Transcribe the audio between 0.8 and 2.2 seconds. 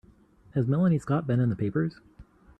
Scott been in the papers?